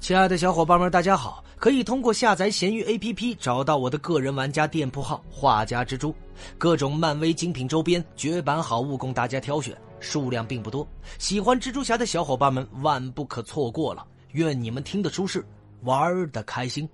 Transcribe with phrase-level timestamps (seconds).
[0.00, 1.44] 亲爱的小伙伴们，大家好！
[1.58, 6.14] 可以通过下载闲鱼 APP 找到我的个人玩家店铺号“画家蜘蛛”，
[6.56, 10.88] 各种漫威精品周边、绝版好物供大家挑选，数量并不多。
[11.18, 14.02] 喜欢蜘蛛侠的小伙伴们万不可错过了！
[14.32, 15.44] 愿你们听得舒适，
[15.82, 16.88] 玩的开心。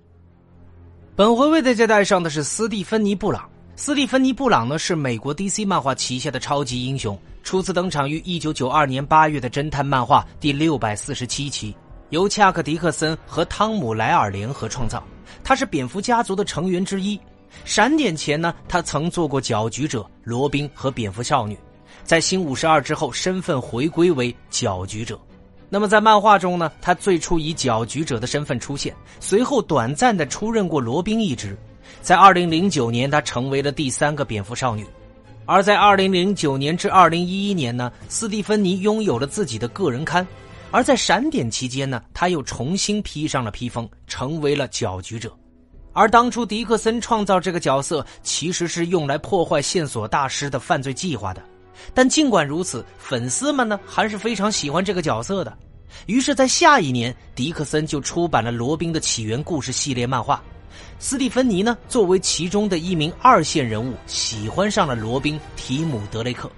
[1.15, 3.49] 本回为大家带上的是斯蒂芬妮·布朗。
[3.77, 11.73] 斯蒂芬妮·布朗呢是美国 DC 漫画旗下的超级英雄，初次登场于1992年8月的侦探漫画第647期。
[12.09, 15.03] 由恰克·迪克森和汤姆·莱尔联合创造，
[15.43, 17.19] 他是蝙蝠家族的成员之一。
[17.65, 21.57] 闪点前呢，他曾做过搅局者、罗宾和蝙蝠少女，
[22.03, 25.19] 在新五十二之后，身份回归为搅局者。
[25.69, 31.57] 那么在漫画中呢，他最初以搅局者的身份出现，随后短暂的出任过罗宾一职。
[32.01, 34.85] 在二零零九年，他成为了第三个蝙蝠少女。
[35.45, 40.25] 而在二零零九年至二零一一年呢，斯蒂芬妮拥有了自己的个人刊。
[40.69, 45.35] 而在闪点期间呢，他又重新披上了披风，成为了搅局者。
[45.93, 51.41] 而当初迪克森创造这个角色，其实是用来破坏线索大师的犯罪计划的。
[51.93, 55.57] 但尽管如此，粉丝们呢还是非常喜欢这个角色的。
[56.05, 60.43] 于是，在下一年，迪克森就出版了《罗宾的起源故事》系列漫画。
[60.99, 66.51] 斯蒂芬妮呢，作为其中的一名二线人物，喜欢上了罗宾·提姆·德雷克。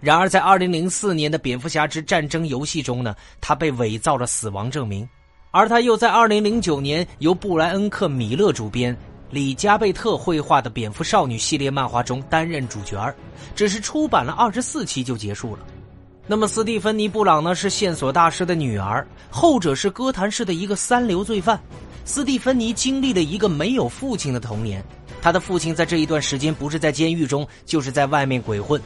[0.00, 5.08] 然而，在二零零四年的《蝙蝠侠之战争游戏》中呢，他被伪造了死亡证明，
[5.50, 8.96] 而他又在二零零九年由布莱恩·克米勒主编、
[9.30, 13.12] 里加贝特绘画的《蝙蝠少女》系列漫画中担任主角
[13.54, 15.60] 只是出版了二十四期就结束了。
[16.26, 21.58] 那么，斯蒂芬妮·布朗呢，是线索大师的女儿，后者是哥谭市的一个三流罪犯。
[22.04, 24.84] 斯蒂芬妮经历了一个没有父亲的童年，
[25.22, 28.80] 他的父亲在这一段时间不是在监狱中，就是在外面鬼混。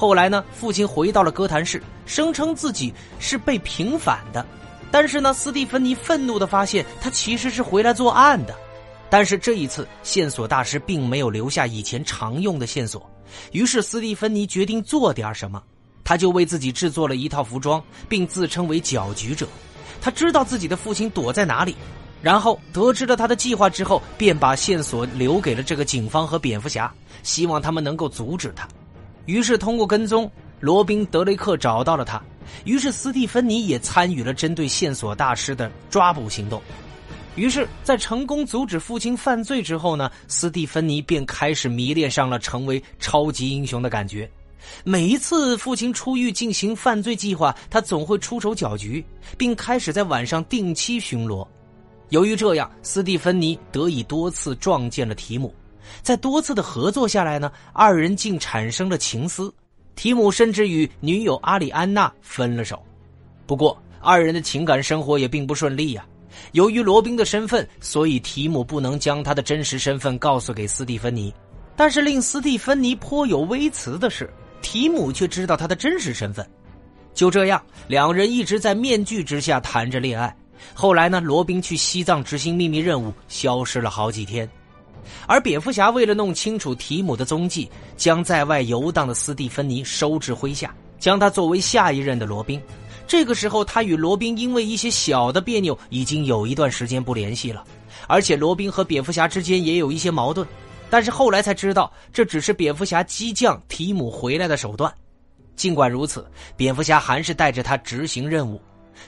[0.00, 4.46] 后来呢，父亲回到了哥谭市，声称自己是被平反的。
[4.90, 8.56] 但是呢，斯蒂芬妮愤怒的发现，他其实是回来作案的。
[9.10, 13.10] 但是这一次，线索大师并没有留下以前常用的线索。
[13.52, 15.62] 于是，斯蒂芬妮决定做点什么。
[16.02, 19.46] 他就为自己制作了一套服装，并自称为搅局者。
[20.00, 21.76] 他知道自己的父亲躲在哪里，
[22.22, 26.90] 然后得知了他的计划之后，便把线索留给了这个警方和蝙蝠侠，
[27.22, 28.66] 希望他们能够阻止他。
[29.30, 32.20] 于是，通过跟踪，罗宾·德雷克找到了他。
[32.64, 36.60] 于是，斯蒂芬妮也参与了针对线索大师的抓捕行动。
[37.36, 44.28] 于是，在成功阻止父亲犯罪之后呢，斯蒂芬妮便开始迷恋上了成为超级英雄的感觉。
[44.82, 49.04] 每一次父亲出狱进行犯罪计划，他总会出手搅局，
[49.38, 51.46] 并开始在晚上定期巡逻。
[52.08, 55.54] 由于这样，斯蒂芬妮得以多次撞见了提姆。
[56.02, 59.52] 在多次的合作下来呢，二人竟产生了情思。
[59.96, 62.82] 提姆甚至与女友阿里安娜分了手。
[63.46, 66.06] 不过，二人的情感生活也并不顺利呀。
[66.52, 71.34] 由于罗宾的身份，所以提姆不能将他的真实身份告诉给斯蒂芬妮。
[71.76, 76.48] 但是令斯蒂芬妮颇有微词的是，提姆却知道他的真实身份。
[77.12, 80.34] 就这样，两人一直在面具之下谈着恋爱。
[80.72, 84.48] 后来呢，罗宾去西藏执行秘密任务，消失了好几天。
[85.26, 92.60] 而蝙蝠侠为了弄清楚提姆的踪迹，将在外游荡的斯蒂芬妮收至麾下，将他作为下一任的罗宾。
[93.06, 97.64] 这个时候，他与罗宾因为一些小的别扭，已经有一段时间不联系了。
[98.06, 100.46] 而且，罗宾和蝙蝠侠之间也有一些矛盾。
[100.88, 104.92] 但是后来才知道，这只是蝙蝠侠激将提姆回来的手段。
[105.56, 106.24] 尽管如此，
[106.56, 108.60] 蝙蝠侠还是带着他执行任务。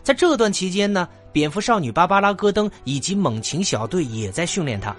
[0.02, 4.94] 在这段期间呢，蝙蝠少女芭芭拉·戈登以及猛禽小队也在训练他。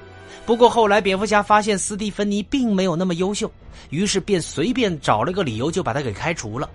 [0.46, 3.52] 不过后来，蝙蝠侠发现斯蒂芬妮并没有那么优秀，
[3.90, 6.70] 于是便随便找了个理由就把他给开除了。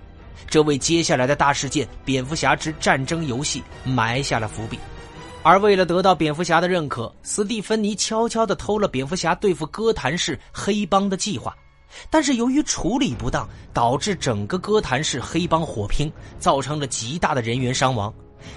[0.48, 4.78] 这为接下来的大事件《蝙蝠侠之战争游戏》埋下了伏笔。
[5.42, 11.54] 而为了得到蝙蝠侠的认可，斯蒂芬妮悄悄地偷了蝙蝠侠对付哥谭市黑帮的计划。
[12.10, 18.12] 但是由于处理不当，导致整个哥谭市黑帮火拼，造成了极大的人员伤亡。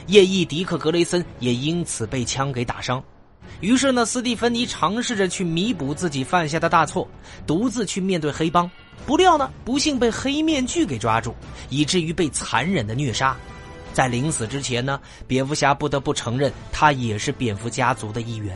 [0.08, 3.02] 夜翼迪克·格雷森也因此被枪给打伤。
[3.60, 7.08] 于是呢，斯蒂芬妮尝试着去弥补自己犯下的大错，
[7.46, 8.70] 独自去面对黑帮。
[9.06, 11.36] 不料呢，不幸被黑面具给抓住，
[11.70, 13.36] 以至于被残忍的虐杀。
[13.94, 18.56] 在临死之前呢，蝙蝠侠不得不承认他也是蝙蝠家族的一员。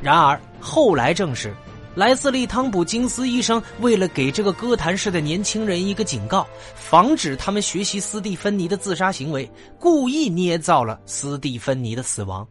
[0.00, 1.54] 然而后来证实，
[1.94, 12.46] 莱斯利·汤普金斯医生为了给这个哥谭市的年轻人一个警告，防止他们学习斯蒂芬妮的自杀行为，故意捏造了斯蒂芬妮的死亡。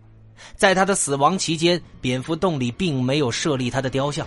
[0.55, 4.25] 在他的死亡期间，蝙蝠洞里并没有设立他的雕像，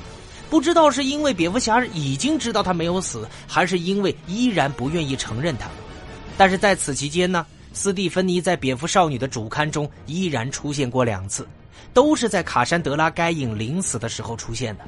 [0.51, 5.69] 不知道是因为蝙蝠侠已经知道他没有死，还是因为依然不愿意承认他。
[6.37, 11.47] 但是在此期间呢，斯蒂芬妮在蝙蝠少女的主刊中依然出现过两次，
[11.93, 14.85] 都是在卡珊德拉该隐临死的时候出现的。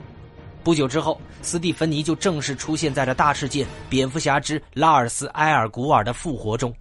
[0.65, 6.75] 不久之后，斯蒂芬妮就正式出现在了大事件《蝙蝠侠之拉尔斯·埃尔古尔的复活》中。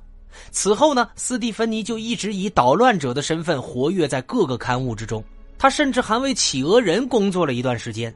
[0.51, 5.23] 此后呢，斯蒂芬妮就一直以捣乱者的身份活跃在各个刊物之中。
[5.57, 8.13] 他甚至还为企鹅人工作了一段时间。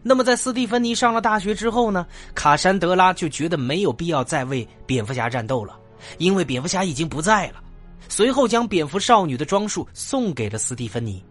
[0.00, 5.76] 那么，在斯蒂芬妮上了大学之后呢，卡珊德拉就觉得没有必要再为蝙蝠侠战斗了，
[6.18, 7.54] 因为蝙蝠侠已经不在了。
[8.08, 11.22] 随后，将蝙蝠少女的装束送给了斯蒂芬妮。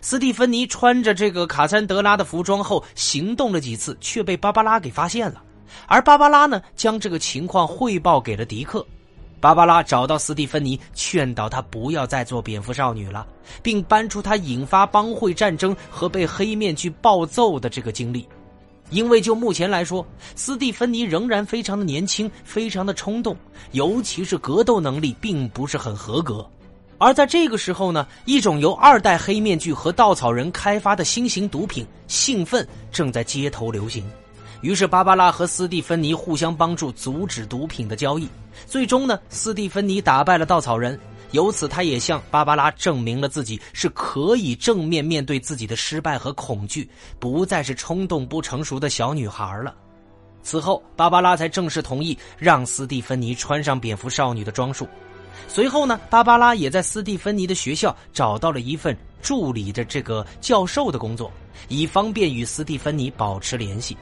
[0.00, 5.42] 斯蒂芬妮穿着这个卡珊德拉的服装后行动了几次，却被芭芭拉给发现了。
[5.86, 8.84] 而芭芭拉呢，将这个情况汇报给了迪克。
[9.44, 13.26] 芭芭拉找到斯蒂芬妮，劝导她不要再做蝙蝠少女了，
[13.62, 18.26] 并搬出她引发帮会战争和被黑面具暴揍的这个经历。
[18.88, 23.36] 因为就目前来说，斯蒂芬妮仍然非常的年轻，非常的冲动，
[23.72, 26.48] 尤其是格斗能力并不是很合格。
[26.96, 34.02] 而在这个时候呢，一种由二代黑面具和稻草人开发的新型毒品——兴奋正在街头流行。
[34.64, 38.26] 于是，芭芭拉和斯蒂芬妮互相帮助，阻止毒品的交易。
[38.66, 40.98] 最终呢，斯蒂芬妮打败了稻草人，
[41.32, 46.88] 由此他也向芭芭拉证明了自己是可以正面面对自己的失败和恐惧，
[47.18, 49.74] 不再是冲动不成熟的小女孩了。
[50.42, 54.88] 此后，芭芭拉才正式同意让斯蒂芬妮穿上蝙蝠少女的装束。
[55.46, 61.30] 随后呢，芭芭拉也在斯蒂芬妮的学校找到了一份助理的这个教授的工作，
[61.68, 63.94] 以方便与斯蒂芬妮保持联系。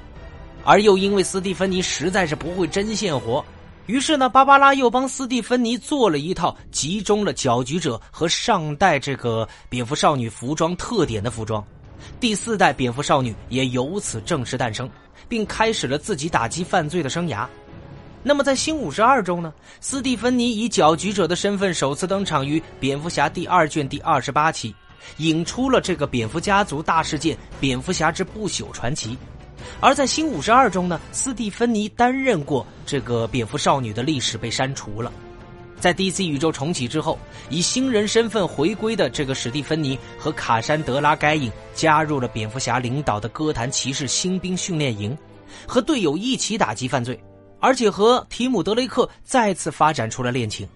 [0.64, 3.44] 而又因为斯蒂芬妮实在是不会针线活，
[3.86, 11.64] 于是呢，芭芭拉又帮斯蒂芬妮做了一套集中了搅局者和上代这个蝙蝠少女服装特点的服装。
[12.18, 14.88] 第四代蝙蝠少女也由此正式诞生，
[15.28, 17.46] 并开始了自己打击犯罪的生涯。
[18.24, 24.72] 那么，在新五十二中呢，斯蒂芬妮以搅局者的身份首次登场于蝙蝠侠第二卷第二十八期，
[25.16, 29.18] 引出了这个蝙蝠家族大事件——蝙蝠侠之不朽传奇。
[29.80, 35.12] 而在新五十二中呢，斯蒂芬妮担任过这个蝙蝠少女的历史被删除了。
[35.80, 37.18] 在 DC 宇宙重启之后，
[37.50, 45.16] 以新人身份回归的这个史蒂芬妮和卡珊德拉该隐加入了蝙蝠侠领导的哥谭骑士新兵训练营，
[45.66, 47.18] 和队友一起打击犯罪。
[47.64, 50.68] 而且和提姆·德雷克再次发展出了恋情。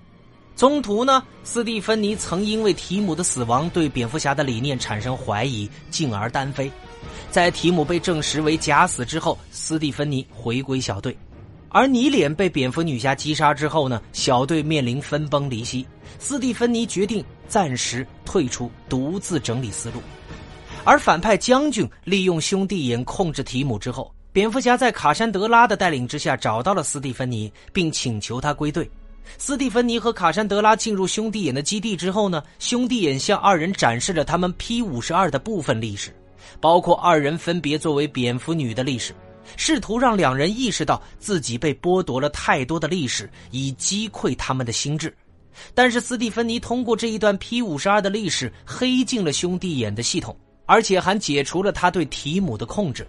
[0.54, 6.70] 中途呢，斯蒂芬妮曾因为提姆的死亡对蝙蝠侠的理念产生怀疑，进而单飞。
[7.30, 11.16] 在提姆被证实为假死之后，斯蒂芬妮回归小队。
[11.68, 15.86] 而尼脸被蝙蝠女侠击杀之后呢，小队面临分崩离析。
[16.18, 20.00] 斯蒂芬妮决定暂时退出，独自整理思路。
[20.84, 24.12] 而反派将军利用兄弟眼控制提姆之后。
[24.32, 28.86] 蝙蝠侠在卡珊德拉的带领之下找到了斯蒂芬妮，并请求他归队。
[29.38, 36.14] 斯蒂芬妮和卡珊德拉进入兄弟眼的基地之后呢，兄弟眼向二人展示了他们 P 五十二的部分历史，
[36.60, 39.14] 包括二人分别作为蝙蝠女的历史，
[39.56, 45.14] 试图让两人意识到自己被剥夺了太多的历史，以击溃他们的心智。
[45.74, 50.36] 但是斯蒂芬妮通过这一段 P 五十二的历史，黑进了兄弟眼的系统，
[50.66, 53.06] 而且还解除了他对提姆的控制。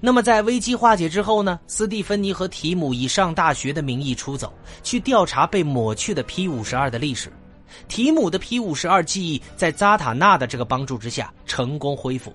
[0.00, 1.60] 那么，在危机化解之后呢？
[1.66, 4.50] 斯蒂芬妮和提姆以上大学的名义出走，
[4.82, 7.30] 去调查被抹去的 P 五十二的历史。
[7.88, 12.32] 提姆的 P 五十二记忆在扎塔纳的这个帮助之下成功恢复，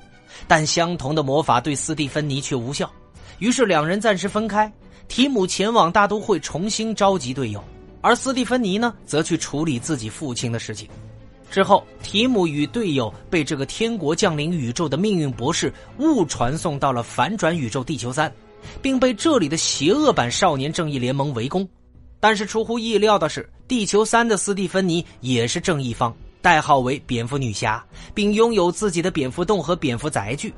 [0.47, 2.91] 但相同的魔法对斯蒂芬妮却无效。
[3.39, 4.71] 于是两人暂时分开。
[5.07, 7.63] 提姆前往大都会重新召集队友，
[7.99, 10.87] 而斯蒂芬妮呢，则去处理自己父亲的事情。
[11.49, 18.31] 之后，提姆与队友被这个天国降临宇宙的命运博士误传送到了反转宇宙地球三，
[18.83, 21.67] 并被这里的邪恶版少年正义联盟围攻。
[22.19, 30.53] 但是出乎意料的是，地球三的斯蒂芬妮也是正义方，代号为蝙蝠女侠，并拥有自己的蝙蝠洞和蝙蝠载具。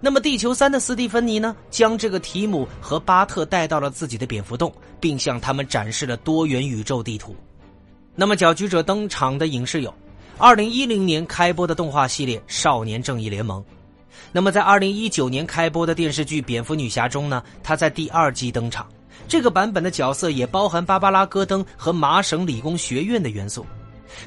[0.00, 7.36] 那么，地球三的斯蒂芬妮呢，将这个提姆和巴特带到了自己的蝙蝠洞，并向他们展示了多元宇宙地图。
[8.14, 9.94] 那么，搅局者登场的影视有。
[10.38, 13.60] 二零一零年开播的动画系列《少年正义联盟》，
[14.32, 18.88] 那么在二零一九年开播的电视剧《蝙蝠女侠》中呢，她在第二季登场。
[19.28, 23.66] 这个版本的角色也包含芭芭拉·戈登和麻省理工学院的元素。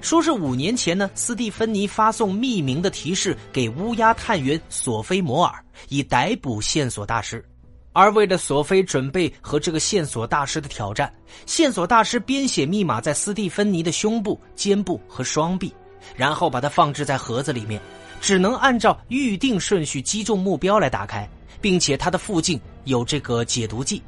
[0.01, 7.43] 说是五年前呢，斯蒂芬妮发送匿名的提示给乌鸦探员索菲·摩尔，以逮捕线索大师。
[7.91, 11.13] 而为了索菲准备和这个线索大师的挑战，
[11.45, 15.73] 线索大师编写密码在斯蒂芬妮的胸部、肩部和双臂。
[16.17, 17.79] 然后把它放置在盒子里面，
[18.19, 21.27] 只能按照预定顺序击中目标来打开，
[21.61, 24.03] 并且它的附近有这个解毒剂。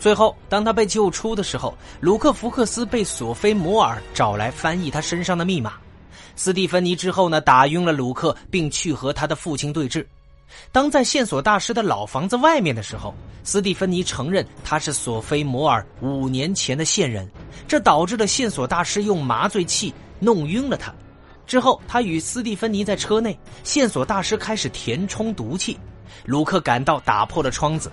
[0.00, 5.74] 最后，当他被救出的时候，鲁克·福克斯被索菲·摩尔找来翻译他身上的密码。
[6.34, 10.06] 斯蒂芬妮之后呢，打晕了鲁克，并去和他的父亲对峙。
[10.72, 13.14] 当在线索大师的老房子外面的时候，
[13.44, 17.30] 斯蒂芬妮承认他是索菲·摩尔五年前的线人，
[17.68, 20.90] 这导致了线索大师用麻醉器弄晕了他。
[21.46, 25.78] 之后，他与斯蒂芬妮在车内，线索大师开始填充毒气，
[26.24, 27.92] 鲁克赶到打破了窗子。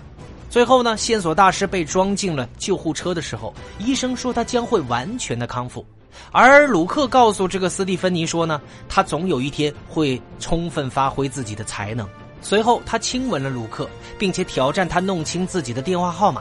[0.50, 5.84] 最后呢，线索大师被装进了救护车的时候，医生说他将会完全的康复，
[6.32, 12.08] 而鲁克告诉这个斯蒂芬妮说呢，他总有一天会充分发挥自己的才能。
[12.40, 16.40] 随后，他亲吻了鲁克，并且挑战他弄清自己的电话号码。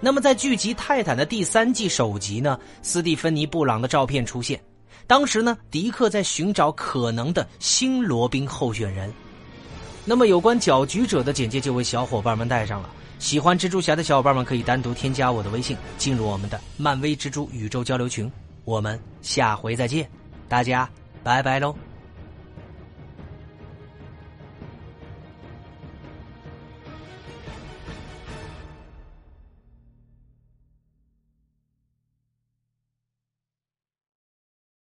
[0.00, 4.60] 那么，在剧集《泰坦》的第三季首集呢，斯蒂芬妮·布朗的照片出现。
[5.06, 9.12] 当时呢，迪克在寻找可能的新罗宾候选人。
[10.04, 12.90] 那么，有关搅局者的简介就为小伙伴们带上了。
[13.22, 18.30] 喜欢蜘蛛侠的小伙伴们可以单独添加我的微信，进入我们的漫威蜘蛛宇宙交流群。
[18.64, 20.10] 我们下回再见，
[20.48, 20.90] 大家
[21.22, 21.91] 拜拜喽。